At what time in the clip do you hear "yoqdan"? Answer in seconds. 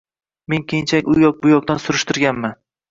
1.55-1.87